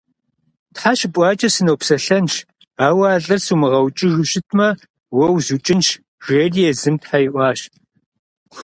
Тхьэ 0.73 0.91
щыпӀуакӀэ 0.99 1.49
сынопсэлъэнщ, 1.55 2.35
ауэ 2.87 3.05
а 3.15 3.21
лӏыр 3.23 3.39
сумыгъэукӀыжу 3.45 4.27
щытмэ, 4.31 4.67
уэ 5.17 5.27
узукӀынщ, 5.35 5.87
жери 6.25 6.61
езыми 6.69 6.99
тхьэ 7.01 7.17
иӀуащ. 7.27 7.59